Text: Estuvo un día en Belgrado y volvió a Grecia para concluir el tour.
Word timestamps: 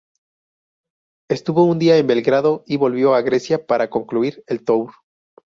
Estuvo 1.29 1.63
un 1.65 1.77
día 1.77 1.95
en 1.99 2.07
Belgrado 2.07 2.63
y 2.65 2.77
volvió 2.77 3.13
a 3.13 3.21
Grecia 3.21 3.67
para 3.67 3.91
concluir 3.91 4.43
el 4.47 4.65
tour. 4.65 4.91